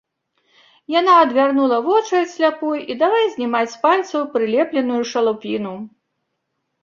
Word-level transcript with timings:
Яна 0.99 1.13
адвярнула 1.23 1.77
вочы 1.87 2.13
ад 2.19 2.29
сляпой 2.35 2.79
і 2.93 2.97
давай 3.03 3.25
знімаць 3.35 3.71
з 3.73 3.77
пальцаў 3.85 4.21
прылепленую 4.37 4.99
шалупіну. 5.11 5.75